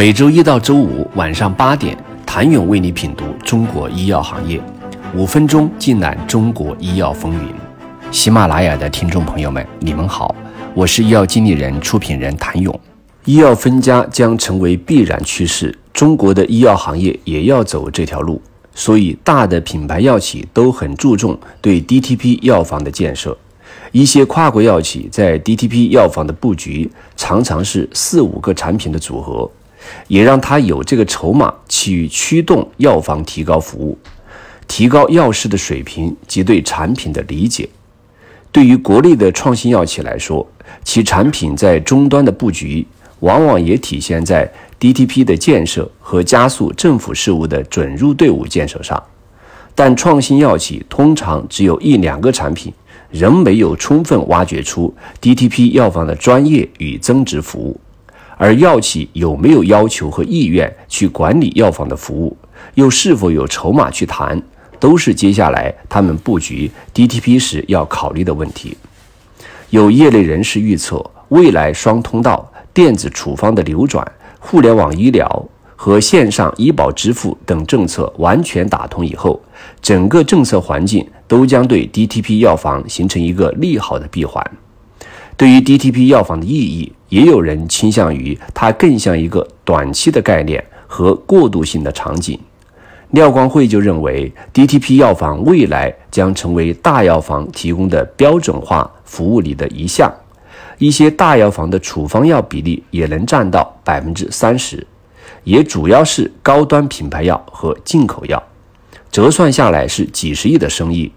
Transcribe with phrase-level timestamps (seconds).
[0.00, 4.58] 每周一到周五晚上八点，谭勇为你品读中国医药行业，
[5.14, 7.52] 五分钟尽览中国医药风云。
[8.10, 10.34] 喜马拉雅的听众朋友们，你们好，
[10.72, 12.80] 我是医药经理人、出品人谭勇。
[13.26, 18.40] 医药分家将成为必然趋势，中国的医药行业也要走这条路，
[18.74, 23.36] 所以大的品牌药企都很注重对 DTP 药房的建设。
[23.92, 29.50] 一些跨国药企在 DTP 药房的布局常常是四五个产品的组合，
[30.08, 33.98] 也让他有这个筹码去驱动药房提高服务，
[34.66, 37.68] 提高药师的水平及对产品的理解。
[38.52, 40.46] 对于国内的创新药企来说，
[40.84, 42.86] 其产品在终端的布局
[43.20, 49.02] 往往也体现在 DTP 的建设和加速政府事务的准入队伍建设上，
[49.74, 52.72] 但创新药企通常只有一两个产品。
[53.10, 57.80] 仍没有充分挖掘出 DTP 药房的专业与增值服务，
[58.40, 62.34] 而药企有没有要求和意愿去管理药房的服务，
[62.72, 64.42] 又是否有筹码去谈，
[64.78, 68.74] 都是接下来他们布局 DTP 时要考虑的问题。
[69.68, 75.48] 有业内人士预测，未来双通道、电子处方的流转、互联网医疗。
[75.76, 79.40] 和线上医保支付等政策完全打通以后，
[79.80, 84.44] 整个政策环境都将对 DTP 药房形成一个利好的闭环。
[85.38, 92.40] 对于 DTP 药房的意义，也有人倾向于它更像一个短期的概念和过渡性的场景。
[93.10, 100.08] 廖光辉就认为，DTP 药房未来将成为大药房提供的标准化服务里的一项，
[100.78, 104.86] 一些大药房的处方药比例也能占到百分之三十。
[105.42, 108.40] 也主要是高端品牌药和进口药，
[109.10, 111.10] 折算下来是几十亿的生意，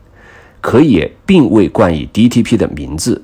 [0.61, 3.21] 可也并未冠以 DTP 的名字。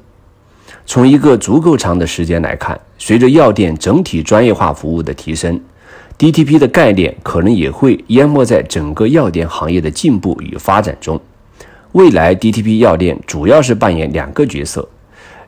[0.91, 5.61] 从一个足够长的时间来看，随着药店整体专业化服务的提升
[6.17, 11.21] ，DTP 的概念可能也会淹没在整个药店行业的进步与发展中。
[11.91, 14.89] 未来 DTP 药店主要是扮演两个角色，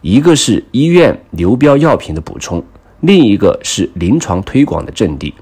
[0.01, 2.63] 一个是医院流标药品的补充。
[2.99, 5.33] 另一个是临床推广的阵地，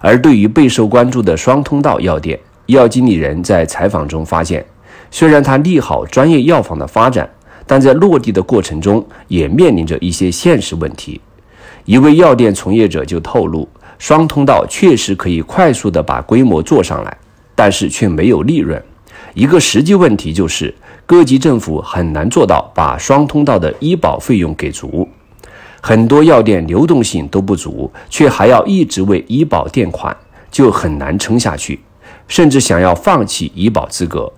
[0.00, 4.64] 而对于备受关注的双通道药店，药经理人在采访中发现，
[5.10, 7.28] 虽然他利好专业药房的发展，
[7.66, 11.20] 但在落地的过程中也面临着一些现实问题。
[11.84, 13.68] 一位药店从业者就透露，
[13.98, 17.16] 双通道确实可以快速的把规模做上来，
[17.54, 18.82] 但是却没有利润。
[19.34, 20.74] 一个实际问题就是，
[21.04, 25.08] 各级政府很难做到把双通道的医保费用给足。
[25.82, 30.16] 很多药店流动性都不足，却还要一直为医保垫款，
[30.50, 31.78] 就很难撑下去，
[32.26, 34.32] 甚至想要放弃医保资格。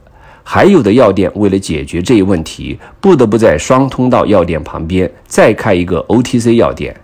[0.50, 6.98] 还有的药店为了解决这一问题，不得不在双通道药店旁边再开一个 OTC 药店，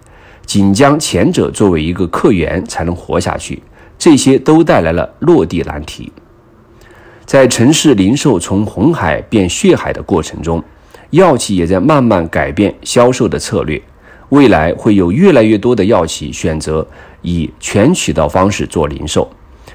[0.46, 3.62] 仅将前者作为一个客源才能活下去。
[3.98, 6.10] 这些都带来了落地难题。
[7.26, 10.64] 在城市零售从红海变血海的过程中，
[11.10, 13.78] 药企也在慢慢改变销售的策略。
[14.30, 16.86] 未来会有越来越多的药企选择
[17.20, 19.30] 以全渠道方式做零售，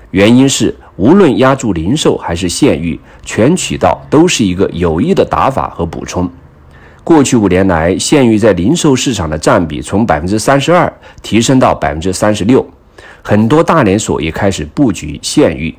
[0.10, 6.30] 原因是无论压住零售还是县域，全渠道都是一个有益的打法和补充。
[7.06, 10.92] 过去五年来，县域在零售市场的占比从百分之三十二
[11.24, 12.68] 提升到百分之三十六，
[13.22, 15.74] 很多大连锁也开始布局县域，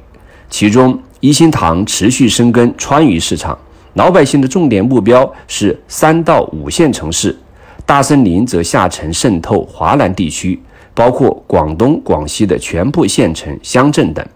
[0.48, 3.56] 其中一心堂持续深耕川渝市场，
[3.92, 7.38] 老百姓的重点目标是三到五线城市。
[7.84, 10.58] 大森林则下沉渗透华南地区，
[10.94, 14.26] 包括广东、广西的全部县城、乡镇等。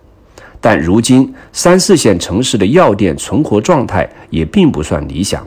[0.64, 5.46] 但如今三四线城市的药店存活状态也并不算理想，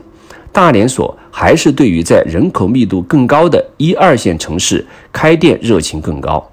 [0.52, 6.48] 大连锁还是对于在人口密度更高的一二线城市开店热情更高。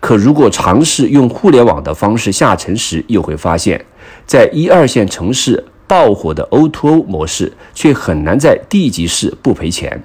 [0.00, 3.84] 可如果尝试用互联网的方式下沉时，又会发现，
[4.24, 10.02] 在一二线城市爆火的 O2O 模式，却很难在地级市不赔钱。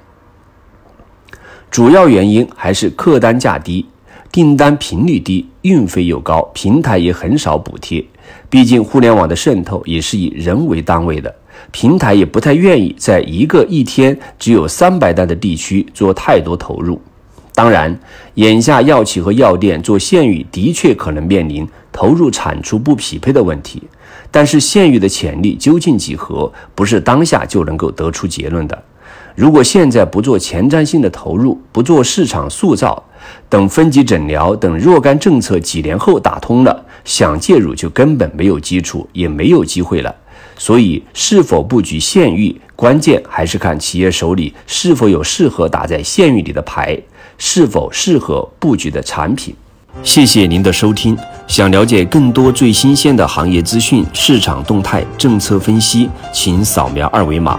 [1.70, 3.86] 主要原因还是客单价低，
[4.34, 8.04] 订单频率低，运费又高，平台也很少补贴。
[8.50, 11.32] 毕竟互联网的渗透也是以人为单位的，
[11.70, 17.00] 平台也不太愿意在一个一天只有三百单的地区做太多投入。
[17.54, 17.96] 当然，
[18.34, 23.84] 眼下药企和药店做县域的确可能面临投入产出不匹配的问题，
[24.32, 28.82] 但是县域的潜力究竟几何，不是当下就能够得出结论的。
[29.36, 33.00] 如果现在不做前瞻性的投入，不做市场塑造，
[33.48, 40.14] 等分级诊疗等若干政策几年后打通了，想介入就根本没有基础，也没有机会了。
[40.56, 46.96] 所以，是否布局县域，关键还是看企业手里是否有适合打在县域里的牌，
[47.38, 49.54] 是否适合布局的产品。
[50.02, 51.16] 谢谢您的收听。
[51.46, 57.58] 想了解更多最新鲜的行业资讯、市场动态、政策分析，请扫描二维码